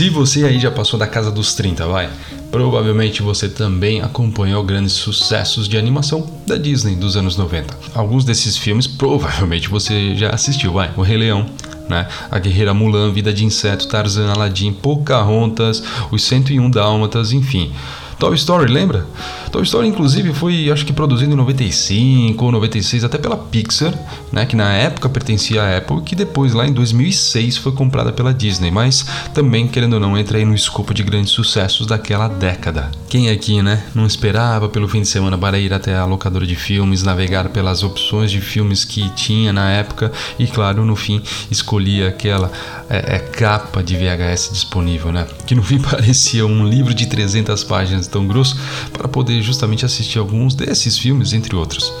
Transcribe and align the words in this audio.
Se 0.00 0.08
você 0.08 0.46
aí 0.46 0.58
já 0.58 0.70
passou 0.70 0.98
da 0.98 1.06
casa 1.06 1.30
dos 1.30 1.52
30, 1.52 1.86
vai, 1.86 2.08
provavelmente 2.50 3.20
você 3.20 3.50
também 3.50 4.00
acompanhou 4.00 4.64
grandes 4.64 4.94
sucessos 4.94 5.68
de 5.68 5.76
animação 5.76 6.26
da 6.46 6.56
Disney 6.56 6.96
dos 6.96 7.18
anos 7.18 7.36
90. 7.36 7.76
Alguns 7.94 8.24
desses 8.24 8.56
filmes 8.56 8.86
provavelmente 8.86 9.68
você 9.68 10.16
já 10.16 10.30
assistiu, 10.30 10.72
vai, 10.72 10.90
O 10.96 11.02
Rei 11.02 11.18
Leão, 11.18 11.44
né? 11.86 12.08
A 12.30 12.38
Guerreira 12.38 12.72
Mulan, 12.72 13.12
Vida 13.12 13.30
de 13.30 13.44
Inseto, 13.44 13.88
Tarzan, 13.88 14.32
Aladdin, 14.32 14.72
Pocahontas, 14.72 15.82
Os 16.10 16.22
101 16.22 16.70
Dálmatas, 16.70 17.34
enfim. 17.34 17.70
Toy 18.18 18.34
Story, 18.36 18.72
lembra? 18.72 19.06
Toy 19.50 19.64
Story, 19.64 19.88
inclusive, 19.88 20.32
foi 20.32 20.70
acho 20.70 20.86
que 20.86 20.92
produzido 20.92 21.32
em 21.32 21.36
95 21.36 22.44
ou 22.44 22.52
96 22.52 23.02
até 23.02 23.18
pela 23.18 23.36
Pixar, 23.36 23.92
né, 24.30 24.46
que 24.46 24.54
na 24.54 24.72
época 24.72 25.08
pertencia 25.08 25.62
à 25.62 25.76
Apple, 25.76 26.02
que 26.02 26.14
depois, 26.14 26.54
lá 26.54 26.66
em 26.66 26.72
2006, 26.72 27.56
foi 27.56 27.72
comprada 27.72 28.12
pela 28.12 28.32
Disney, 28.32 28.70
mas 28.70 29.04
também, 29.34 29.66
querendo 29.66 29.94
ou 29.94 30.00
não, 30.00 30.16
entra 30.16 30.38
aí 30.38 30.44
no 30.44 30.54
escopo 30.54 30.94
de 30.94 31.02
grandes 31.02 31.32
sucessos 31.32 31.84
daquela 31.84 32.28
década. 32.28 32.92
Quem 33.08 33.28
aqui, 33.28 33.60
né, 33.60 33.82
não 33.92 34.06
esperava 34.06 34.68
pelo 34.68 34.86
fim 34.86 35.00
de 35.00 35.08
semana 35.08 35.36
para 35.36 35.58
ir 35.58 35.74
até 35.74 35.96
a 35.96 36.04
locadora 36.04 36.46
de 36.46 36.54
filmes, 36.54 37.02
navegar 37.02 37.48
pelas 37.48 37.82
opções 37.82 38.30
de 38.30 38.40
filmes 38.40 38.84
que 38.84 39.10
tinha 39.10 39.52
na 39.52 39.68
época 39.70 40.12
e, 40.38 40.46
claro, 40.46 40.84
no 40.84 40.94
fim, 40.94 41.20
escolhia 41.50 42.08
aquela 42.08 42.52
é, 42.88 43.16
é, 43.16 43.18
capa 43.18 43.82
de 43.82 43.96
VHS 43.96 44.50
disponível, 44.52 45.10
né, 45.10 45.26
que 45.44 45.56
no 45.56 45.62
fim 45.62 45.78
parecia 45.82 46.46
um 46.46 46.64
livro 46.64 46.94
de 46.94 47.06
300 47.06 47.64
páginas 47.64 48.06
tão 48.06 48.28
grosso 48.28 48.56
para 48.92 49.08
poder 49.08 49.39
justamente 49.42 49.84
assistir 49.84 50.18
alguns 50.18 50.54
desses 50.54 50.98
filmes, 50.98 51.32
entre 51.32 51.54
outros. 51.54 51.92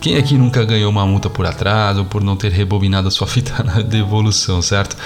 Quem 0.00 0.16
aqui 0.16 0.38
nunca 0.38 0.64
ganhou 0.64 0.90
uma 0.90 1.06
multa 1.06 1.28
por 1.28 1.44
atraso 1.44 2.00
ou 2.00 2.04
por 2.06 2.24
não 2.24 2.34
ter 2.34 2.50
rebobinado 2.50 3.08
a 3.08 3.10
sua 3.10 3.26
fita 3.28 3.62
na 3.62 3.82
devolução, 3.82 4.62
certo? 4.62 4.96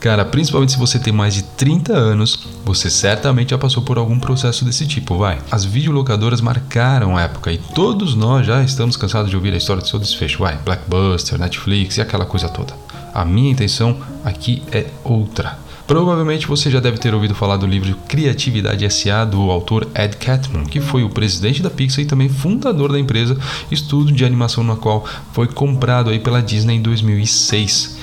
Cara, 0.00 0.24
principalmente 0.24 0.72
se 0.72 0.78
você 0.78 0.98
tem 0.98 1.12
mais 1.12 1.34
de 1.34 1.42
30 1.42 1.92
anos, 1.92 2.48
você 2.64 2.88
certamente 2.88 3.50
já 3.50 3.58
passou 3.58 3.82
por 3.82 3.98
algum 3.98 4.18
processo 4.18 4.64
desse 4.64 4.86
tipo, 4.86 5.18
vai. 5.18 5.38
As 5.50 5.62
videolocadoras 5.62 6.40
marcaram 6.40 7.18
a 7.18 7.22
época 7.22 7.52
e 7.52 7.58
todos 7.58 8.14
nós 8.14 8.46
já 8.46 8.62
estamos 8.62 8.96
cansados 8.96 9.28
de 9.28 9.36
ouvir 9.36 9.52
a 9.52 9.58
história 9.58 9.82
do 9.82 9.88
seu 9.88 9.98
desfecho, 9.98 10.38
vai. 10.38 10.56
Blackbuster, 10.64 11.38
Netflix 11.38 11.98
e 11.98 12.00
aquela 12.00 12.24
coisa 12.24 12.48
toda. 12.48 12.72
A 13.12 13.26
minha 13.26 13.50
intenção 13.50 14.00
aqui 14.24 14.62
é 14.72 14.86
outra. 15.04 15.58
Provavelmente 15.90 16.46
você 16.46 16.70
já 16.70 16.78
deve 16.78 16.98
ter 16.98 17.12
ouvido 17.12 17.34
falar 17.34 17.56
do 17.56 17.66
livro 17.66 17.96
Criatividade 18.06 18.84
S.A. 18.84 19.24
do 19.24 19.50
autor 19.50 19.88
Ed 19.92 20.18
Catmull, 20.18 20.66
que 20.66 20.80
foi 20.80 21.02
o 21.02 21.10
presidente 21.10 21.60
da 21.60 21.68
Pixar 21.68 22.04
e 22.04 22.06
também 22.06 22.28
fundador 22.28 22.92
da 22.92 23.00
empresa, 23.00 23.36
estudo 23.72 24.12
de 24.12 24.24
animação 24.24 24.62
na 24.62 24.76
qual 24.76 25.04
foi 25.32 25.48
comprado 25.48 26.08
aí 26.08 26.20
pela 26.20 26.40
Disney 26.40 26.76
em 26.76 26.80
2006. 26.80 27.98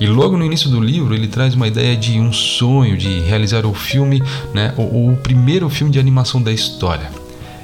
E 0.00 0.08
logo 0.08 0.36
no 0.36 0.44
início 0.44 0.68
do 0.68 0.80
livro 0.80 1.14
ele 1.14 1.28
traz 1.28 1.54
uma 1.54 1.68
ideia 1.68 1.96
de 1.96 2.18
um 2.18 2.32
sonho 2.32 2.98
de 2.98 3.20
realizar 3.20 3.64
o 3.64 3.72
filme, 3.72 4.20
né, 4.52 4.74
o, 4.76 5.12
o 5.12 5.16
primeiro 5.18 5.70
filme 5.70 5.92
de 5.92 6.00
animação 6.00 6.42
da 6.42 6.50
história. 6.50 7.08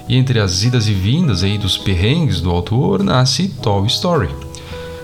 E 0.08 0.17
entre 0.17 0.39
as 0.39 0.62
idas 0.62 0.86
e 0.86 0.95
vindas 0.95 1.42
aí 1.42 1.58
dos 1.58 1.77
perrengues 1.77 2.41
do 2.41 2.48
autor 2.48 3.02
nasce 3.02 3.48
Toy 3.61 3.89
Story. 3.89 4.28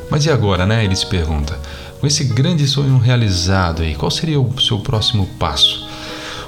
Mas 0.08 0.26
e 0.26 0.30
agora, 0.30 0.64
né? 0.64 0.84
Ele 0.84 0.94
se 0.94 1.06
pergunta. 1.06 1.58
Com 2.00 2.06
esse 2.06 2.24
grande 2.24 2.66
sonho 2.66 2.96
realizado 2.96 3.82
aí, 3.82 3.94
qual 3.94 4.10
seria 4.10 4.40
o 4.40 4.58
seu 4.58 4.78
próximo 4.78 5.26
passo? 5.38 5.86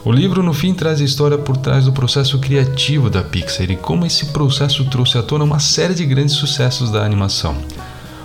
O 0.02 0.10
livro, 0.10 0.42
no 0.42 0.54
fim, 0.54 0.72
traz 0.72 0.98
a 0.98 1.04
história 1.04 1.36
por 1.36 1.58
trás 1.58 1.84
do 1.84 1.92
processo 1.92 2.38
criativo 2.38 3.10
da 3.10 3.22
Pixar 3.22 3.70
e 3.70 3.76
como 3.76 4.06
esse 4.06 4.26
processo 4.26 4.82
trouxe 4.86 5.18
à 5.18 5.22
tona 5.22 5.44
uma 5.44 5.58
série 5.58 5.94
de 5.94 6.06
grandes 6.06 6.36
sucessos 6.36 6.90
da 6.90 7.04
animação. 7.04 7.54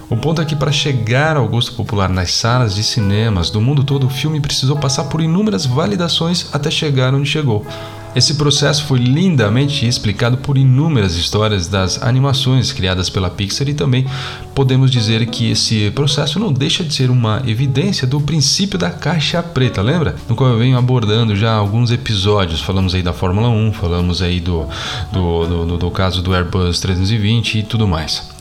O 0.09 0.15
ponto 0.15 0.41
é 0.41 0.45
que, 0.45 0.55
para 0.55 0.71
chegar 0.71 1.35
ao 1.35 1.49
gosto 1.49 1.73
popular 1.73 2.07
nas 2.07 2.31
salas 2.31 2.73
de 2.73 2.81
cinemas 2.81 3.49
do 3.49 3.59
mundo 3.59 3.83
todo, 3.83 4.07
o 4.07 4.09
filme 4.09 4.39
precisou 4.39 4.77
passar 4.77 5.03
por 5.03 5.19
inúmeras 5.19 5.65
validações 5.65 6.47
até 6.53 6.71
chegar 6.71 7.13
onde 7.13 7.29
chegou. 7.29 7.67
Esse 8.17 8.33
processo 8.33 8.83
foi 8.85 8.97
lindamente 8.97 9.87
explicado 9.87 10.37
por 10.37 10.57
inúmeras 10.57 11.15
histórias 11.15 11.67
das 11.67 12.01
animações 12.01 12.71
criadas 12.71 13.11
pela 13.11 13.29
Pixar 13.29 13.69
e 13.69 13.75
também 13.75 14.07
podemos 14.55 14.89
dizer 14.89 15.23
que 15.27 15.51
esse 15.51 15.91
processo 15.91 16.39
não 16.39 16.51
deixa 16.51 16.83
de 16.83 16.91
ser 16.95 17.11
uma 17.11 17.43
evidência 17.45 18.07
do 18.07 18.19
princípio 18.19 18.79
da 18.79 18.89
caixa 18.89 19.43
preta, 19.43 19.83
lembra? 19.83 20.15
No 20.27 20.35
qual 20.35 20.49
eu 20.49 20.57
venho 20.57 20.79
abordando 20.79 21.35
já 21.35 21.53
alguns 21.53 21.91
episódios. 21.91 22.59
Falamos 22.59 22.95
aí 22.95 23.03
da 23.03 23.13
Fórmula 23.13 23.49
1, 23.49 23.73
falamos 23.73 24.19
aí 24.23 24.39
do, 24.39 24.65
do, 25.13 25.65
do, 25.65 25.77
do 25.77 25.91
caso 25.91 26.23
do 26.23 26.33
Airbus 26.33 26.79
320 26.79 27.59
e 27.59 27.63
tudo 27.63 27.87
mais. 27.87 28.35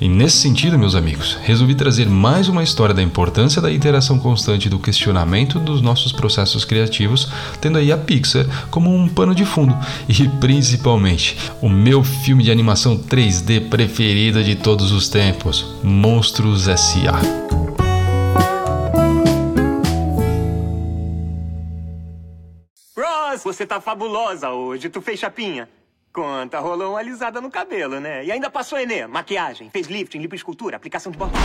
E 0.00 0.08
nesse 0.08 0.38
sentido, 0.38 0.78
meus 0.78 0.94
amigos, 0.94 1.36
resolvi 1.42 1.74
trazer 1.74 2.06
mais 2.06 2.48
uma 2.48 2.62
história 2.62 2.94
da 2.94 3.02
importância 3.02 3.60
da 3.60 3.72
interação 3.72 4.18
constante 4.18 4.68
do 4.68 4.78
questionamento 4.78 5.58
dos 5.58 5.80
nossos 5.80 6.12
processos 6.12 6.64
criativos, 6.64 7.28
tendo 7.60 7.78
aí 7.78 7.90
a 7.90 7.96
Pixar 7.96 8.46
como 8.70 8.94
um 8.94 9.08
pano 9.08 9.34
de 9.34 9.44
fundo 9.44 9.76
e 10.08 10.28
principalmente 10.38 11.36
o 11.60 11.68
meu 11.68 12.02
filme 12.04 12.42
de 12.42 12.50
animação 12.50 12.96
3D 12.98 13.68
preferido 13.68 14.42
de 14.42 14.54
todos 14.54 14.92
os 14.92 15.08
tempos, 15.08 15.74
Monstros 15.82 16.68
S.A. 16.68 17.48
Você 23.48 23.66
tá 23.66 23.80
fabulosa 23.80 24.50
hoje. 24.50 24.90
Tu 24.90 25.00
fez 25.00 25.18
chapinha? 25.18 25.68
Conta, 26.18 26.58
rolou 26.58 26.90
uma 26.90 26.98
alisada 26.98 27.40
no 27.40 27.48
cabelo, 27.48 28.00
né? 28.00 28.24
E 28.24 28.32
ainda 28.32 28.50
passou 28.50 28.76
Enê, 28.76 29.06
maquiagem, 29.06 29.70
fez 29.70 29.86
lifting, 29.86 30.18
lipoescultura, 30.18 30.76
aplicação 30.76 31.12
de 31.12 31.16
botox. 31.18 31.38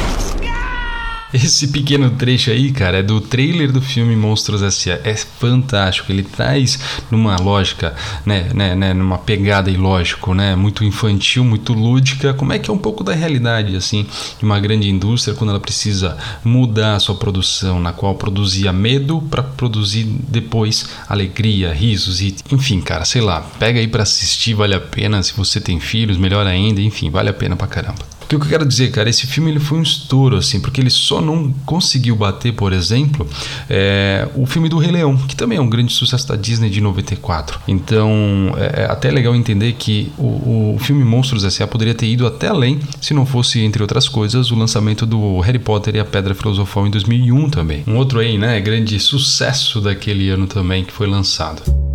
Esse 1.33 1.69
pequeno 1.69 2.11
trecho 2.11 2.51
aí, 2.51 2.71
cara, 2.71 2.99
é 2.99 3.03
do 3.03 3.19
trailer 3.19 3.71
do 3.71 3.81
filme 3.81 4.16
Monstros 4.16 4.61
S.A. 4.61 4.99
É 5.03 5.16
fantástico. 5.16 6.11
Ele 6.11 6.21
traz 6.21 6.77
numa 7.09 7.35
lógica, 7.38 7.95
né, 8.23 8.51
né, 8.53 8.75
né, 8.75 8.94
numa 8.94 9.17
pegada 9.17 9.71
ilógico, 9.71 10.35
né, 10.35 10.55
muito 10.55 10.83
infantil, 10.83 11.44
muito 11.44 11.73
lúdica. 11.73 12.35
Como 12.35 12.53
é 12.53 12.59
que 12.59 12.69
é 12.69 12.73
um 12.73 12.77
pouco 12.77 13.03
da 13.03 13.13
realidade, 13.13 13.75
assim, 13.75 14.05
de 14.38 14.45
uma 14.45 14.59
grande 14.59 14.88
indústria 14.88 15.35
quando 15.35 15.49
ela 15.49 15.59
precisa 15.59 16.16
mudar 16.44 16.95
a 16.95 16.99
sua 16.99 17.16
produção, 17.16 17.79
na 17.79 17.91
qual 17.91 18.13
produzia 18.13 18.71
medo 18.71 19.19
para 19.19 19.41
produzir 19.41 20.03
depois 20.03 20.89
alegria, 21.09 21.73
risos 21.73 22.21
e, 22.21 22.35
enfim, 22.51 22.79
cara, 22.79 23.05
sei 23.05 23.21
lá. 23.21 23.41
Pega 23.57 23.79
aí 23.79 23.88
para 23.88 24.03
assistir, 24.03 24.53
vale 24.53 24.75
a 24.75 24.79
pena. 24.79 25.23
Se 25.23 25.33
você 25.33 25.59
tem 25.59 25.79
filhos, 25.79 26.17
melhor 26.17 26.45
ainda. 26.45 26.79
Enfim, 26.79 27.09
vale 27.09 27.29
a 27.29 27.33
pena 27.33 27.55
pra 27.55 27.65
caramba. 27.65 28.12
O 28.35 28.39
que 28.39 28.45
eu 28.45 28.49
quero 28.49 28.66
dizer, 28.66 28.91
cara, 28.91 29.09
esse 29.09 29.27
filme 29.27 29.51
ele 29.51 29.59
foi 29.59 29.77
um 29.77 29.81
estouro, 29.83 30.38
assim, 30.38 30.59
porque 30.59 30.81
ele 30.81 30.89
só 30.89 31.21
não 31.21 31.51
conseguiu 31.66 32.16
bater, 32.16 32.53
por 32.53 32.73
exemplo, 32.73 33.27
é, 33.69 34.27
o 34.35 34.45
filme 34.45 34.69
do 34.69 34.77
Rei 34.77 34.91
Leão, 34.91 35.16
que 35.17 35.35
também 35.35 35.57
é 35.57 35.61
um 35.61 35.69
grande 35.69 35.94
sucesso 35.94 36.27
da 36.27 36.35
Disney 36.35 36.69
de 36.69 36.81
94. 36.81 37.59
Então, 37.67 38.09
é, 38.57 38.83
é 38.83 38.85
até 38.85 39.11
legal 39.11 39.35
entender 39.35 39.73
que 39.73 40.11
o, 40.17 40.75
o 40.75 40.79
filme 40.79 41.03
Monstros 41.03 41.44
S.A. 41.44 41.67
poderia 41.67 41.94
ter 41.94 42.07
ido 42.07 42.25
até 42.25 42.47
além, 42.47 42.79
se 42.99 43.13
não 43.13 43.25
fosse, 43.25 43.59
entre 43.59 43.81
outras 43.81 44.09
coisas, 44.09 44.51
o 44.51 44.55
lançamento 44.55 45.05
do 45.05 45.39
Harry 45.39 45.59
Potter 45.59 45.95
e 45.95 46.00
a 46.00 46.05
Pedra 46.05 46.33
Filosofal 46.33 46.88
em 46.88 46.91
2001 46.91 47.50
também. 47.50 47.83
Um 47.88 47.97
outro 47.97 48.19
aí, 48.19 48.38
né, 48.38 48.59
grande 48.59 49.00
sucesso 49.00 49.79
daquele 49.79 50.29
ano 50.29 50.47
também 50.47 50.83
que 50.83 50.91
foi 50.91 51.07
lançado. 51.07 51.93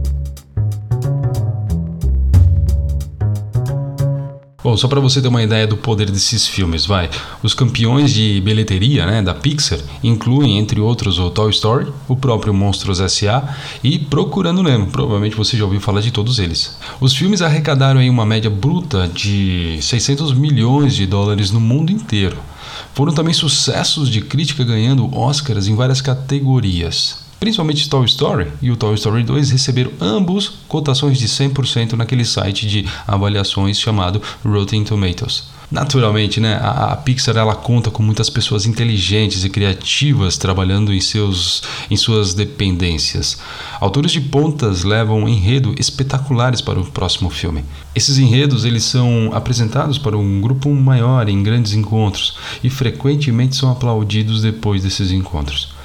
Bom, 4.60 4.76
só 4.76 4.88
para 4.88 4.98
você 4.98 5.22
ter 5.22 5.28
uma 5.28 5.40
ideia 5.40 5.68
do 5.68 5.76
poder 5.76 6.10
desses 6.10 6.48
filmes, 6.48 6.84
vai. 6.84 7.08
Os 7.44 7.54
campeões 7.54 8.12
de 8.12 8.40
bilheteria, 8.40 9.06
né, 9.06 9.22
da 9.22 9.32
Pixar, 9.32 9.78
incluem 10.02 10.58
entre 10.58 10.80
outros 10.80 11.16
o 11.20 11.30
Toy 11.30 11.52
Story, 11.52 11.92
o 12.08 12.16
próprio 12.16 12.52
Monstros 12.52 12.98
S.A. 12.98 13.56
e 13.84 14.00
Procurando 14.00 14.64
Nemo. 14.64 14.88
Provavelmente 14.88 15.36
você 15.36 15.56
já 15.56 15.62
ouviu 15.62 15.80
falar 15.80 16.00
de 16.00 16.10
todos 16.10 16.40
eles. 16.40 16.76
Os 17.00 17.14
filmes 17.14 17.40
arrecadaram 17.40 18.00
aí 18.00 18.10
uma 18.10 18.26
média 18.26 18.50
bruta 18.50 19.06
de 19.06 19.78
600 19.80 20.34
milhões 20.34 20.96
de 20.96 21.06
dólares 21.06 21.52
no 21.52 21.60
mundo 21.60 21.92
inteiro. 21.92 22.36
Foram 22.94 23.14
também 23.14 23.32
sucessos 23.32 24.10
de 24.10 24.20
crítica 24.20 24.64
ganhando 24.64 25.16
Oscars 25.16 25.68
em 25.68 25.76
várias 25.76 26.00
categorias. 26.00 27.27
Principalmente 27.38 27.88
Toy 27.88 28.04
Story 28.06 28.48
e 28.60 28.70
o 28.70 28.76
Toy 28.76 28.94
Story 28.94 29.22
2 29.22 29.50
receberam 29.50 29.92
ambos 30.00 30.48
cotações 30.66 31.18
de 31.18 31.28
100% 31.28 31.92
naquele 31.92 32.24
site 32.24 32.66
de 32.66 32.84
avaliações 33.06 33.78
chamado 33.78 34.20
Rotten 34.44 34.82
Tomatoes. 34.82 35.44
Naturalmente, 35.70 36.40
né, 36.40 36.54
a, 36.54 36.92
a, 36.92 36.96
Pixar 36.96 37.36
ela 37.36 37.54
conta 37.54 37.90
com 37.90 38.02
muitas 38.02 38.30
pessoas 38.30 38.64
inteligentes 38.64 39.44
e 39.44 39.50
criativas 39.50 40.38
trabalhando 40.38 40.94
em, 40.94 41.00
seus, 41.00 41.62
em 41.90 41.96
suas 41.96 42.32
dependências. 42.32 43.38
Autores 43.78 44.10
de 44.10 44.20
pontas 44.20 44.82
levam 44.82 45.28
enredo 45.28 45.74
espetaculares 45.78 46.62
para 46.62 46.80
o 46.80 46.86
próximo 46.86 47.28
filme. 47.28 47.64
Esses 47.94 48.16
enredos 48.16 48.64
eles 48.64 48.82
são 48.84 49.30
apresentados 49.34 49.98
para 49.98 50.16
um 50.16 50.40
grupo 50.40 50.74
maior 50.74 51.28
em 51.28 51.42
grandes 51.42 51.74
encontros 51.74 52.36
e 52.64 52.70
frequentemente 52.70 53.54
são 53.54 53.70
aplaudidos 53.70 54.40
depois 54.40 54.82
desses 54.82 55.12
encontros. 55.12 55.76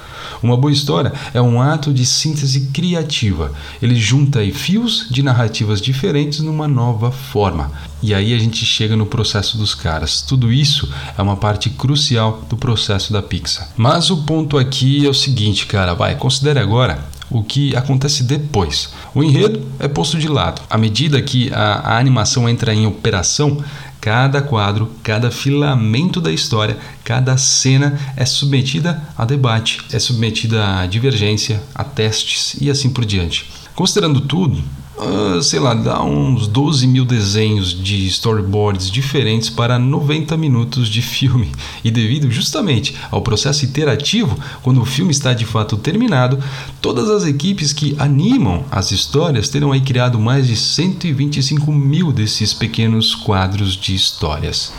Uma 0.44 0.58
boa 0.58 0.70
história 0.70 1.10
é 1.32 1.40
um 1.40 1.58
ato 1.58 1.90
de 1.90 2.04
síntese 2.04 2.68
criativa. 2.70 3.50
Ele 3.80 3.96
junta 3.96 4.40
fios 4.52 5.06
de 5.10 5.22
narrativas 5.22 5.80
diferentes 5.80 6.40
numa 6.40 6.68
nova 6.68 7.10
forma. 7.10 7.72
E 8.02 8.12
aí 8.12 8.34
a 8.34 8.38
gente 8.38 8.66
chega 8.66 8.94
no 8.94 9.06
processo 9.06 9.56
dos 9.56 9.74
caras. 9.74 10.20
Tudo 10.20 10.52
isso 10.52 10.92
é 11.16 11.22
uma 11.22 11.36
parte 11.36 11.70
crucial 11.70 12.42
do 12.46 12.58
processo 12.58 13.10
da 13.10 13.22
Pixar. 13.22 13.70
Mas 13.74 14.10
o 14.10 14.18
ponto 14.24 14.58
aqui 14.58 15.06
é 15.06 15.08
o 15.08 15.14
seguinte, 15.14 15.64
cara, 15.64 15.94
vai, 15.94 16.14
considere 16.14 16.60
agora 16.60 17.02
o 17.38 17.44
que 17.44 17.74
acontece 17.74 18.22
depois. 18.22 18.92
O 19.14 19.22
enredo 19.22 19.66
é 19.78 19.88
posto 19.88 20.18
de 20.18 20.28
lado. 20.28 20.62
À 20.70 20.78
medida 20.78 21.20
que 21.20 21.52
a, 21.52 21.94
a 21.94 21.98
animação 21.98 22.48
entra 22.48 22.72
em 22.72 22.86
operação, 22.86 23.62
cada 24.00 24.42
quadro, 24.42 24.90
cada 25.02 25.30
filamento 25.30 26.20
da 26.20 26.30
história, 26.30 26.76
cada 27.02 27.36
cena 27.36 27.98
é 28.16 28.24
submetida 28.24 29.02
a 29.16 29.24
debate, 29.24 29.80
é 29.92 29.98
submetida 29.98 30.80
a 30.80 30.86
divergência, 30.86 31.62
a 31.74 31.82
testes 31.82 32.54
e 32.60 32.70
assim 32.70 32.90
por 32.90 33.04
diante. 33.04 33.50
Considerando 33.74 34.20
tudo, 34.20 34.62
uh, 34.96 35.42
sei 35.42 35.60
lá, 35.60 35.74
dá 35.74 36.02
uns 36.02 36.46
12 36.46 36.86
mil 36.86 37.04
desenhos 37.04 37.72
de 37.72 38.06
storyboards 38.06 38.90
diferentes 38.90 39.50
para 39.50 39.78
90 39.78 40.36
minutos 40.36 40.88
de 40.88 41.02
filme. 41.02 41.52
E 41.82 41.90
devido 41.90 42.30
justamente 42.30 42.96
ao 43.10 43.22
processo 43.22 43.64
iterativo, 43.64 44.38
quando 44.62 44.80
o 44.80 44.84
filme 44.84 45.10
está 45.10 45.32
de 45.32 45.44
fato 45.44 45.76
terminado, 45.76 46.38
todas 46.80 47.08
as 47.10 47.24
equipes 47.24 47.72
que 47.72 47.96
animam 47.98 48.64
as 48.70 48.90
histórias 48.90 49.48
terão 49.48 49.72
aí 49.72 49.80
criado 49.80 50.18
mais 50.18 50.46
de 50.46 50.56
125 50.56 51.72
mil 51.72 52.12
desses 52.12 52.52
pequenos 52.52 53.14
quadros 53.14 53.74
de 53.76 53.94
histórias. 53.94 54.72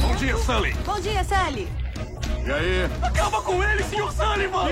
Bom 0.00 0.16
dia, 0.16 0.36
Sully! 0.38 0.74
Bom 0.84 1.00
dia, 1.00 1.24
Sally! 1.24 1.68
E 2.46 2.50
aí? 2.50 2.88
Acaba 3.02 3.40
com 3.42 3.62
ele, 3.62 3.82
Sr. 3.82 4.12
Sullivan! 4.12 4.68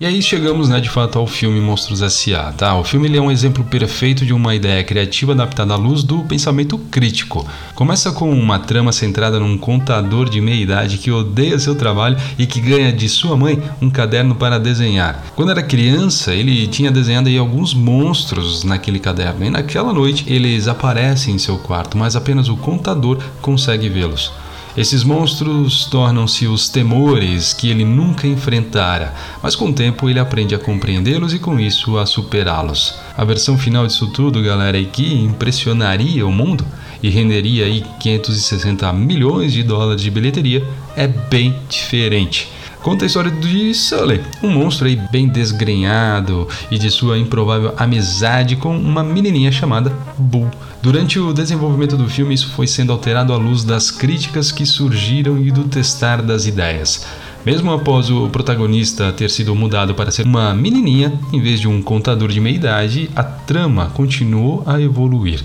E 0.00 0.06
aí 0.06 0.22
chegamos, 0.22 0.68
né, 0.68 0.80
de 0.80 0.88
fato, 0.88 1.18
ao 1.18 1.26
filme 1.26 1.60
Monstros 1.60 2.02
S.A., 2.02 2.52
tá? 2.52 2.78
O 2.78 2.84
filme 2.84 3.16
é 3.16 3.20
um 3.20 3.30
exemplo 3.30 3.64
perfeito 3.64 4.24
de 4.24 4.32
uma 4.32 4.54
ideia 4.54 4.84
criativa 4.84 5.32
adaptada 5.32 5.74
à 5.74 5.76
luz 5.76 6.02
do 6.02 6.22
pensamento 6.24 6.78
crítico. 6.78 7.46
Começa 7.74 8.12
com 8.12 8.30
uma 8.30 8.58
trama 8.58 8.92
centrada 8.92 9.40
num 9.40 9.58
contador 9.58 10.28
de 10.28 10.40
meia-idade 10.40 10.98
que 10.98 11.10
odeia 11.10 11.58
seu 11.58 11.74
trabalho 11.74 12.16
e 12.38 12.46
que 12.46 12.60
ganha 12.60 12.92
de 12.92 13.08
sua 13.08 13.36
mãe 13.36 13.62
um 13.80 13.90
caderno 13.90 14.34
para 14.34 14.58
desenhar. 14.58 15.24
Quando 15.34 15.50
era 15.50 15.62
criança, 15.62 16.34
ele 16.34 16.66
tinha 16.66 16.90
desenhado 16.90 17.28
aí 17.28 17.38
alguns 17.38 17.74
monstros 17.74 18.64
naquele 18.64 18.98
caderno 18.98 19.44
e 19.44 19.50
naquela 19.50 19.92
noite 19.92 20.24
eles 20.26 20.68
aparecem 20.68 21.34
em 21.34 21.38
seu 21.38 21.58
quarto, 21.58 21.98
mas 21.98 22.14
apenas 22.14 22.48
o 22.48 22.56
contador 22.56 23.18
consegue 23.40 23.88
vê-los. 23.88 24.32
Esses 24.76 25.02
monstros 25.02 25.86
tornam-se 25.86 26.46
os 26.46 26.68
temores 26.68 27.52
que 27.52 27.68
ele 27.68 27.84
nunca 27.84 28.26
enfrentara, 28.26 29.14
mas 29.42 29.56
com 29.56 29.70
o 29.70 29.72
tempo 29.72 30.08
ele 30.08 30.20
aprende 30.20 30.54
a 30.54 30.58
compreendê-los 30.58 31.34
e 31.34 31.38
com 31.38 31.58
isso 31.58 31.98
a 31.98 32.06
superá-los. 32.06 32.94
A 33.16 33.24
versão 33.24 33.58
final 33.58 33.86
disso 33.86 34.06
tudo, 34.08 34.42
galera, 34.42 34.80
é 34.80 34.84
que 34.84 35.14
impressionaria 35.14 36.26
o 36.26 36.32
mundo 36.32 36.64
e 37.02 37.08
renderia 37.08 37.64
aí 37.64 37.84
560 38.00 38.92
milhões 38.92 39.52
de 39.52 39.62
dólares 39.62 40.02
de 40.02 40.10
bilheteria, 40.10 40.66
é 40.96 41.06
bem 41.06 41.56
diferente. 41.68 42.48
Conta 42.82 43.04
a 43.04 43.06
história 43.06 43.30
de 43.30 43.74
Sully, 43.74 44.20
um 44.42 44.50
monstro 44.50 44.86
aí 44.86 44.96
bem 45.10 45.28
desgrenhado 45.28 46.46
e 46.70 46.78
de 46.78 46.90
sua 46.90 47.18
improvável 47.18 47.74
amizade 47.76 48.56
com 48.56 48.76
uma 48.76 49.02
menininha 49.02 49.50
chamada 49.50 49.92
Boo. 50.16 50.48
Durante 50.80 51.18
o 51.18 51.32
desenvolvimento 51.32 51.96
do 51.96 52.08
filme, 52.08 52.34
isso 52.34 52.50
foi 52.50 52.66
sendo 52.66 52.92
alterado 52.92 53.32
à 53.32 53.36
luz 53.36 53.64
das 53.64 53.90
críticas 53.90 54.52
que 54.52 54.64
surgiram 54.64 55.38
e 55.38 55.50
do 55.50 55.64
testar 55.64 56.22
das 56.22 56.46
ideias. 56.46 57.04
Mesmo 57.44 57.72
após 57.72 58.10
o 58.10 58.28
protagonista 58.28 59.12
ter 59.12 59.28
sido 59.28 59.54
mudado 59.54 59.94
para 59.94 60.10
ser 60.10 60.24
uma 60.24 60.54
menininha 60.54 61.12
em 61.32 61.40
vez 61.40 61.60
de 61.60 61.66
um 61.66 61.82
contador 61.82 62.28
de 62.28 62.40
meia-idade, 62.40 63.10
a 63.14 63.22
trama 63.22 63.90
continuou 63.94 64.62
a 64.66 64.80
evoluir. 64.80 65.42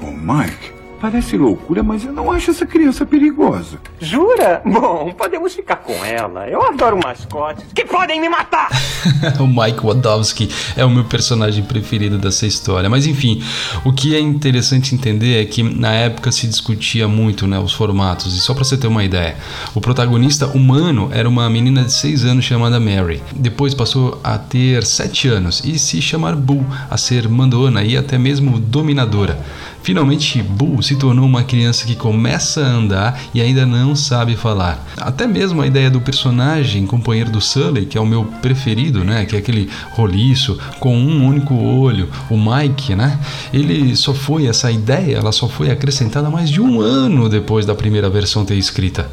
Ô, 0.00 0.06
Mike, 0.06 0.77
parece 1.00 1.36
loucura, 1.36 1.82
mas 1.82 2.04
eu 2.04 2.12
não 2.12 2.30
acho 2.30 2.50
essa 2.50 2.66
criança 2.66 3.06
perigosa. 3.06 3.78
Jura? 4.00 4.60
Bom, 4.64 5.12
podemos 5.16 5.54
ficar 5.54 5.76
com 5.76 5.92
ela. 6.04 6.48
Eu 6.48 6.62
adoro 6.62 6.98
mascotes 7.02 7.64
que 7.74 7.84
podem 7.84 8.20
me 8.20 8.28
matar! 8.28 8.68
o 9.38 9.46
Mike 9.46 9.84
Wadowski 9.84 10.50
é 10.76 10.84
o 10.84 10.90
meu 10.90 11.04
personagem 11.04 11.64
preferido 11.64 12.18
dessa 12.18 12.46
história. 12.46 12.90
Mas 12.90 13.06
enfim, 13.06 13.42
o 13.84 13.92
que 13.92 14.14
é 14.14 14.20
interessante 14.20 14.94
entender 14.94 15.42
é 15.42 15.44
que 15.44 15.62
na 15.62 15.92
época 15.92 16.32
se 16.32 16.46
discutia 16.46 17.08
muito 17.08 17.46
né, 17.46 17.58
os 17.58 17.72
formatos. 17.72 18.36
E 18.36 18.40
só 18.40 18.54
para 18.54 18.64
você 18.64 18.76
ter 18.76 18.86
uma 18.86 19.04
ideia, 19.04 19.36
o 19.74 19.80
protagonista 19.80 20.46
humano 20.46 21.08
era 21.12 21.28
uma 21.28 21.48
menina 21.48 21.84
de 21.84 21.92
6 21.92 22.24
anos 22.24 22.44
chamada 22.44 22.80
Mary. 22.80 23.22
Depois 23.34 23.74
passou 23.74 24.20
a 24.22 24.36
ter 24.38 24.84
7 24.84 25.28
anos 25.28 25.62
e 25.64 25.78
se 25.78 26.02
chamar 26.02 26.34
Boo, 26.34 26.64
a 26.90 26.96
ser 26.96 27.28
mandona 27.28 27.82
e 27.82 27.96
até 27.96 28.18
mesmo 28.18 28.58
dominadora. 28.58 29.38
Finalmente, 29.82 30.42
Boo 30.42 30.82
se 30.82 30.96
tornou 30.96 31.24
uma 31.24 31.42
criança 31.42 31.86
que 31.86 31.94
começa 31.94 32.60
a 32.60 32.68
andar 32.68 33.20
e 33.32 33.40
ainda 33.40 33.64
não 33.64 33.96
sabe 33.96 34.36
falar. 34.36 34.86
Até 34.98 35.26
mesmo 35.26 35.62
a 35.62 35.66
ideia 35.66 35.90
do 35.90 36.00
personagem 36.00 36.86
companheiro 36.86 37.30
do 37.30 37.40
Sully, 37.40 37.86
que 37.86 37.96
é 37.96 38.00
o 38.00 38.06
meu 38.06 38.24
preferido, 38.24 39.04
né, 39.04 39.24
que 39.24 39.34
é 39.34 39.38
aquele 39.38 39.70
roliço 39.92 40.58
com 40.78 40.96
um 40.96 41.26
único 41.26 41.54
olho, 41.54 42.08
o 42.28 42.36
Mike, 42.36 42.94
né? 42.94 43.18
Ele 43.52 43.96
só 43.96 44.12
foi 44.12 44.46
essa 44.46 44.70
ideia, 44.70 45.16
ela 45.16 45.32
só 45.32 45.48
foi 45.48 45.70
acrescentada 45.70 46.28
mais 46.28 46.50
de 46.50 46.60
um 46.60 46.80
ano 46.80 47.28
depois 47.28 47.64
da 47.64 47.74
primeira 47.74 48.10
versão 48.10 48.44
ter 48.44 48.56
escrita. 48.56 49.08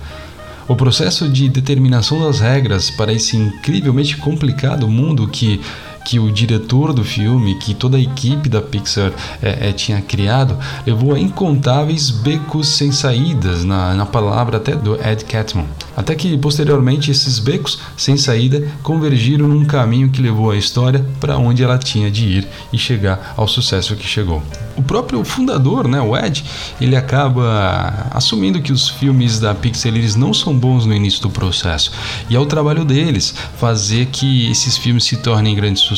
O 0.68 0.76
processo 0.76 1.30
de 1.30 1.48
determinação 1.48 2.20
das 2.20 2.40
regras 2.40 2.90
para 2.90 3.14
esse 3.14 3.38
incrivelmente 3.38 4.18
complicado 4.18 4.88
mundo 4.88 5.28
que 5.28 5.62
que 6.06 6.20
o 6.20 6.32
diretor 6.32 6.94
do 6.94 7.04
filme, 7.04 7.56
que 7.56 7.74
toda 7.74 7.98
a 7.98 8.00
equipe 8.00 8.48
da 8.48 8.62
Pixar 8.62 9.12
é, 9.42 9.70
é, 9.70 9.72
tinha 9.74 10.00
criado, 10.02 10.58
levou 10.86 11.16
a 11.16 11.20
incontáveis 11.20 12.12
becos 12.12 12.68
sem 12.68 12.92
saídas, 12.92 13.64
na, 13.64 13.96
na 13.96 14.06
palavra 14.06 14.58
até 14.58 14.76
do 14.76 14.96
Ed 14.96 15.26
Catmull. 15.26 15.66
Até 15.98 16.14
que 16.14 16.38
posteriormente 16.38 17.10
esses 17.10 17.40
becos 17.40 17.80
sem 17.98 18.18
saída 18.18 18.72
convergiram 18.84 19.48
num 19.48 19.66
caminho 19.66 20.10
que 20.10 20.22
levou 20.22 20.52
a 20.52 20.58
história 20.58 21.04
para 21.20 21.38
onde 21.38 21.64
ela 21.64 21.78
tinha 21.78 22.12
de 22.12 22.26
ir 22.26 22.48
e 22.72 22.78
chegar 22.78 23.34
ao 23.36 23.48
sucesso 23.48 23.96
que 23.96 24.08
chegou. 24.08 24.44
O 24.78 24.84
próprio 24.84 25.24
fundador, 25.24 25.88
né, 25.88 26.02
o 26.02 26.16
Ed, 26.16 26.44
ele 26.80 26.96
acaba 26.96 28.10
assumindo 28.12 28.62
que 28.62 28.74
os 28.74 28.90
filmes 28.90 29.40
da 29.40 29.56
Pixar 29.56 29.96
eles 29.96 30.16
não 30.16 30.34
são 30.34 30.56
bons 30.56 30.86
no 30.86 30.94
início 30.94 31.22
do 31.22 31.30
processo 31.30 31.92
e 32.30 32.36
é 32.36 32.40
o 32.40 32.46
trabalho 32.46 32.86
deles 32.86 33.34
fazer 33.58 34.08
que 34.08 34.52
esses 34.52 34.78
filmes 34.78 35.06
se 35.06 35.18
tornem 35.18 35.56
grandes 35.56 35.82
sucessos. 35.82 35.95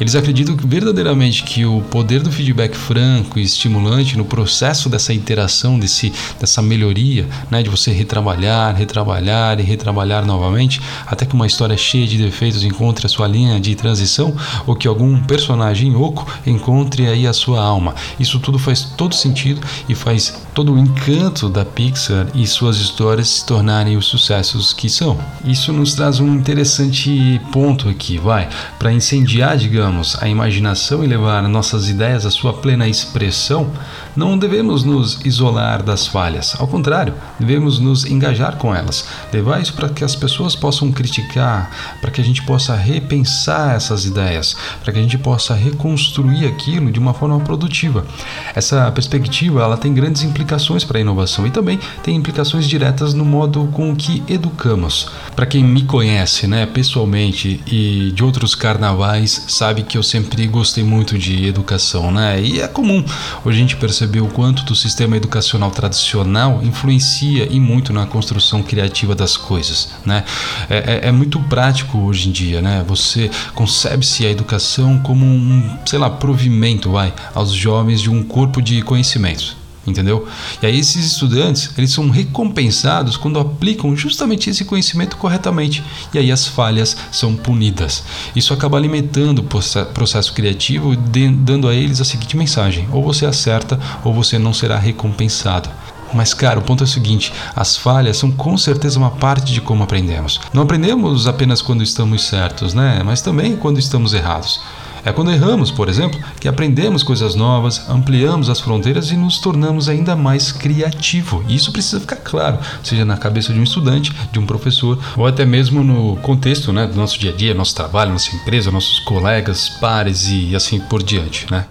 Eles 0.00 0.14
acreditam 0.14 0.56
verdadeiramente 0.56 1.42
que 1.42 1.64
o 1.64 1.80
poder 1.82 2.22
do 2.22 2.30
feedback 2.30 2.76
franco 2.76 3.38
e 3.38 3.42
estimulante 3.42 4.16
no 4.16 4.24
processo 4.24 4.88
dessa 4.88 5.12
interação, 5.12 5.78
desse, 5.78 6.12
dessa 6.40 6.62
melhoria, 6.62 7.26
né, 7.50 7.62
de 7.62 7.70
você 7.70 7.92
retrabalhar, 7.92 8.74
retrabalhar 8.74 9.60
e 9.60 9.62
retrabalhar 9.62 10.24
novamente 10.24 10.80
até 11.06 11.24
que 11.26 11.34
uma 11.34 11.46
história 11.46 11.76
cheia 11.76 12.06
de 12.06 12.18
defeitos 12.18 12.62
encontre 12.64 13.06
a 13.06 13.08
sua 13.08 13.26
linha 13.26 13.60
de 13.60 13.74
transição 13.74 14.34
ou 14.66 14.74
que 14.74 14.88
algum 14.88 15.20
personagem 15.22 15.94
oco 15.94 16.26
encontre 16.46 17.06
aí 17.06 17.26
a 17.26 17.32
sua 17.32 17.62
alma. 17.62 17.94
Isso 18.18 18.38
tudo 18.38 18.58
faz 18.58 18.82
todo 18.96 19.14
sentido 19.14 19.60
e 19.88 19.94
faz 19.94 20.42
todo 20.54 20.72
o 20.72 20.78
encanto 20.78 21.48
da 21.48 21.64
Pixar 21.64 22.28
e 22.34 22.46
suas 22.46 22.76
histórias 22.76 23.28
se 23.28 23.46
tornarem 23.46 23.96
os 23.96 24.06
sucessos 24.06 24.72
que 24.72 24.88
são. 24.88 25.18
Isso 25.44 25.72
nos 25.72 25.94
traz 25.94 26.20
um 26.20 26.34
interessante 26.34 27.40
ponto 27.52 27.88
aqui, 27.88 28.18
vai, 28.18 28.48
para 28.78 28.92
incendiar, 29.24 29.56
digamos, 29.56 30.22
a 30.22 30.28
imaginação 30.28 31.02
e 31.02 31.06
levar 31.06 31.42
nossas 31.48 31.88
ideias 31.88 32.26
à 32.26 32.30
sua 32.30 32.52
plena 32.52 32.86
expressão. 32.86 33.70
Não 34.14 34.36
devemos 34.36 34.84
nos 34.84 35.24
isolar 35.24 35.82
das 35.82 36.06
falhas, 36.06 36.54
ao 36.60 36.68
contrário, 36.68 37.14
devemos 37.40 37.80
nos 37.80 38.04
engajar 38.04 38.56
com 38.56 38.72
elas, 38.74 39.06
levar 39.32 39.60
isso 39.60 39.72
para 39.72 39.88
que 39.88 40.04
as 40.04 40.14
pessoas 40.14 40.54
possam 40.54 40.92
criticar, 40.92 41.70
para 42.00 42.10
que 42.10 42.20
a 42.20 42.24
gente 42.24 42.42
possa 42.42 42.76
repensar 42.76 43.74
essas 43.74 44.04
ideias, 44.04 44.56
para 44.82 44.92
que 44.92 44.98
a 44.98 45.02
gente 45.02 45.18
possa 45.18 45.54
reconstruir 45.54 46.46
aquilo 46.46 46.92
de 46.92 47.00
uma 47.00 47.14
forma 47.14 47.40
produtiva. 47.40 48.06
Essa 48.54 48.92
perspectiva 48.92 49.62
ela 49.62 49.76
tem 49.76 49.92
grandes 49.94 50.22
implicações 50.22 50.84
para 50.84 50.98
a 50.98 51.00
inovação 51.00 51.46
e 51.46 51.50
também 51.50 51.80
tem 52.02 52.14
implicações 52.14 52.68
diretas 52.68 53.14
no 53.14 53.24
modo 53.24 53.68
com 53.72 53.96
que 53.96 54.22
educamos. 54.28 55.08
Para 55.34 55.46
quem 55.46 55.64
me 55.64 55.82
conhece, 55.82 56.46
né, 56.46 56.66
pessoalmente 56.66 57.60
e 57.66 58.12
de 58.14 58.22
outros 58.22 58.54
carnavais, 58.54 59.13
sabe 59.26 59.82
que 59.82 59.96
eu 59.96 60.02
sempre 60.02 60.46
gostei 60.46 60.84
muito 60.84 61.18
de 61.18 61.46
educação, 61.46 62.10
né? 62.10 62.40
E 62.40 62.60
é 62.60 62.68
comum 62.68 63.04
hoje 63.44 63.58
a 63.58 63.60
gente 63.60 63.76
perceber 63.76 64.20
o 64.20 64.28
quanto 64.28 64.64
do 64.64 64.74
sistema 64.74 65.16
educacional 65.16 65.70
tradicional 65.70 66.60
influencia 66.62 67.46
e 67.50 67.58
muito 67.58 67.92
na 67.92 68.06
construção 68.06 68.62
criativa 68.62 69.14
das 69.14 69.36
coisas, 69.36 69.90
né? 70.04 70.24
É, 70.68 70.76
é, 71.04 71.08
é 71.08 71.12
muito 71.12 71.40
prático 71.40 71.98
hoje 71.98 72.28
em 72.28 72.32
dia, 72.32 72.60
né? 72.60 72.84
Você 72.86 73.30
concebe-se 73.54 74.26
a 74.26 74.30
educação 74.30 74.98
como 74.98 75.24
um, 75.24 75.78
sei 75.86 75.98
lá, 75.98 76.10
provimento, 76.10 76.92
vai, 76.92 77.12
aos 77.34 77.52
jovens 77.52 78.00
de 78.00 78.10
um 78.10 78.22
corpo 78.22 78.60
de 78.60 78.82
conhecimentos 78.82 79.63
entendeu? 79.86 80.26
E 80.62 80.66
aí 80.66 80.78
esses 80.78 81.04
estudantes, 81.04 81.70
eles 81.76 81.90
são 81.90 82.10
recompensados 82.10 83.16
quando 83.16 83.38
aplicam 83.38 83.94
justamente 83.96 84.50
esse 84.50 84.64
conhecimento 84.64 85.16
corretamente, 85.16 85.82
e 86.12 86.18
aí 86.18 86.32
as 86.32 86.46
falhas 86.46 86.96
são 87.10 87.34
punidas. 87.34 88.04
Isso 88.34 88.52
acaba 88.52 88.76
alimentando 88.76 89.40
o 89.40 89.84
processo 89.92 90.32
criativo, 90.32 90.96
dando 90.96 91.68
a 91.68 91.74
eles 91.74 92.00
a 92.00 92.04
seguinte 92.04 92.36
mensagem: 92.36 92.88
ou 92.92 93.02
você 93.02 93.26
acerta 93.26 93.78
ou 94.02 94.12
você 94.12 94.38
não 94.38 94.52
será 94.52 94.78
recompensado. 94.78 95.68
Mas, 96.12 96.32
cara, 96.32 96.60
o 96.60 96.62
ponto 96.62 96.84
é 96.84 96.86
o 96.86 96.88
seguinte: 96.88 97.32
as 97.56 97.76
falhas 97.76 98.16
são 98.16 98.30
com 98.30 98.56
certeza 98.56 98.98
uma 98.98 99.10
parte 99.10 99.52
de 99.52 99.60
como 99.60 99.82
aprendemos. 99.82 100.40
Não 100.52 100.62
aprendemos 100.62 101.26
apenas 101.26 101.60
quando 101.60 101.82
estamos 101.82 102.22
certos, 102.24 102.72
né? 102.72 103.02
Mas 103.04 103.20
também 103.20 103.56
quando 103.56 103.78
estamos 103.78 104.14
errados. 104.14 104.60
É 105.04 105.12
quando 105.12 105.30
erramos, 105.30 105.70
por 105.70 105.88
exemplo, 105.88 106.18
que 106.40 106.48
aprendemos 106.48 107.02
coisas 107.02 107.34
novas, 107.34 107.88
ampliamos 107.88 108.48
as 108.48 108.60
fronteiras 108.60 109.10
e 109.10 109.16
nos 109.16 109.38
tornamos 109.38 109.88
ainda 109.88 110.16
mais 110.16 110.50
criativo. 110.50 111.44
E 111.46 111.54
isso 111.54 111.72
precisa 111.72 112.00
ficar 112.00 112.16
claro, 112.16 112.58
seja 112.82 113.04
na 113.04 113.16
cabeça 113.16 113.52
de 113.52 113.58
um 113.58 113.62
estudante, 113.62 114.12
de 114.32 114.38
um 114.38 114.46
professor, 114.46 114.98
ou 115.16 115.26
até 115.26 115.44
mesmo 115.44 115.84
no 115.84 116.16
contexto 116.16 116.72
né, 116.72 116.86
do 116.86 116.96
nosso 116.96 117.18
dia 117.18 117.32
a 117.32 117.36
dia, 117.36 117.54
nosso 117.54 117.74
trabalho, 117.74 118.12
nossa 118.12 118.34
empresa, 118.34 118.70
nossos 118.70 118.98
colegas, 119.00 119.68
pares 119.68 120.28
e 120.28 120.56
assim 120.56 120.80
por 120.80 121.02
diante, 121.02 121.46
né? 121.50 121.66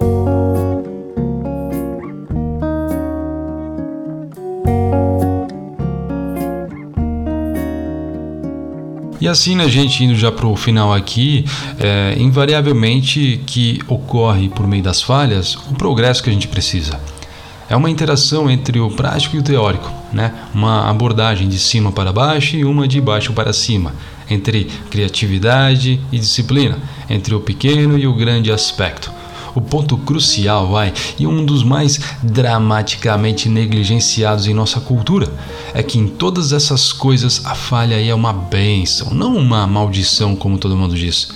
Assim, 9.34 9.56
né, 9.56 9.68
gente, 9.68 10.04
indo 10.04 10.16
já 10.16 10.32
para 10.32 10.48
o 10.48 10.56
final 10.56 10.94
aqui, 10.94 11.44
é, 11.80 12.16
invariavelmente 12.18 13.42
que 13.46 13.80
ocorre 13.88 14.48
por 14.48 14.66
meio 14.68 14.84
das 14.84 15.02
falhas 15.02 15.56
o 15.70 15.74
progresso 15.74 16.24
que 16.24 16.30
a 16.30 16.34
gente 16.34 16.48
precisa. 16.48 17.00
É 17.68 17.76
uma 17.76 17.90
interação 17.90 18.50
entre 18.50 18.80
o 18.80 18.90
prático 18.92 19.36
e 19.36 19.40
o 19.40 19.44
teórico, 19.44 19.92
né? 20.12 20.34
uma 20.54 20.88
abordagem 20.90 21.50
de 21.50 21.58
cima 21.58 21.92
para 21.92 22.14
baixo 22.14 22.56
e 22.56 22.64
uma 22.64 22.88
de 22.88 23.02
baixo 23.02 23.34
para 23.34 23.52
cima, 23.52 23.94
entre 24.30 24.66
criatividade 24.92 26.00
e 26.12 26.20
disciplina, 26.20 26.78
entre 27.10 27.34
o 27.34 27.40
pequeno 27.40 27.98
e 27.98 28.06
o 28.06 28.14
grande 28.14 28.52
aspecto 28.52 29.12
o 29.56 29.62
ponto 29.62 29.98
crucial, 29.98 30.70
vai, 30.70 30.94
e 31.20 31.28
um 31.28 31.46
dos 31.46 31.64
mais 31.64 32.00
dramaticamente 32.22 33.50
negligenciados 33.50 34.48
em 34.48 34.54
nossa 34.54 34.80
cultura, 34.80 35.32
é 35.74 35.84
que 35.84 35.98
em 35.98 36.08
todas 36.08 36.54
essas 36.54 36.92
coisas 36.92 37.46
a 37.46 37.56
falha 37.56 38.00
é 38.04 38.14
uma 38.14 38.34
benção, 38.34 39.14
não 39.14 39.36
uma 39.36 39.66
maldição, 39.68 40.36
como 40.36 40.58
todo 40.58 40.78
mundo 40.78 40.96
diz. 40.96 41.30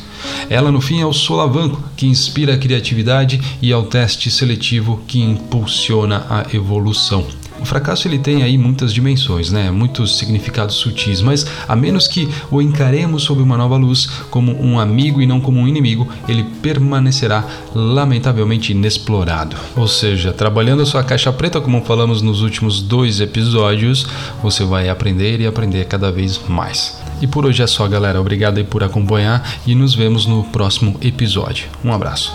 Ela, 0.50 0.71
no 0.71 0.81
fim, 0.81 1.01
é 1.01 1.05
o 1.05 1.13
solavanco 1.13 1.81
que 1.95 2.07
inspira 2.07 2.55
a 2.55 2.57
criatividade 2.57 3.39
e 3.62 3.71
é 3.71 3.77
o 3.77 3.83
teste 3.83 4.31
seletivo 4.31 5.01
que 5.07 5.21
impulsiona 5.21 6.25
a 6.29 6.55
evolução. 6.55 7.25
O 7.60 7.66
fracasso 7.66 8.08
ele 8.08 8.20
tem 8.20 8.44
aí 8.44 8.58
muitas 8.58 8.94
dimensões, 8.94 9.52
né? 9.52 9.72
muitos 9.72 10.18
significados 10.18 10.76
sutis, 10.76 11.22
mas 11.22 11.46
a 11.68 11.76
menos 11.76 12.08
que 12.08 12.28
o 12.52 12.62
encaremos 12.62 13.24
sob 13.24 13.42
uma 13.42 13.58
nova 13.58 13.78
luz, 13.78 14.08
como 14.30 14.52
um 14.62 14.80
amigo 14.80 15.22
e 15.22 15.26
não 15.26 15.40
como 15.40 15.60
um 15.60 15.68
inimigo, 15.68 16.08
ele 16.28 16.44
permanecerá 16.62 17.44
lamentavelmente 17.74 18.72
inexplorado. 18.72 19.56
Ou 19.76 19.88
seja, 19.88 20.32
trabalhando 20.32 20.84
a 20.84 20.86
sua 20.86 21.04
caixa 21.04 21.32
preta, 21.32 21.62
como 21.62 21.84
falamos 21.84 22.22
nos 22.22 22.42
últimos 22.42 22.82
dois 22.82 23.20
episódios, 23.20 24.08
você 24.42 24.64
vai 24.64 24.90
aprender 24.90 25.42
e 25.42 25.48
aprender 25.48 25.86
cada 25.86 26.12
vez 26.12 26.40
mais. 26.48 27.02
E 27.22 27.28
por 27.28 27.46
hoje 27.46 27.64
é 27.64 27.68
só, 27.68 27.88
galera. 27.88 28.22
Obrigado 28.22 28.58
aí 28.58 28.64
por 28.64 28.84
acompanhar 28.84 29.48
e 29.66 29.74
nos 29.74 29.96
vemos 29.96 30.26
no 30.26 30.44
próximo 30.44 30.98
episódio. 31.02 31.68
Um 31.84 31.92
abraço. 31.92 32.32